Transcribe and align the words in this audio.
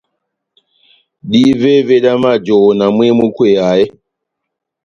Dívévé 1.31 1.95
dá 2.05 2.13
majohó 2.23 2.67
na 2.79 2.85
mwehé 2.95 3.11
múkweyaha 3.19 3.73
eeeh? 3.79 3.91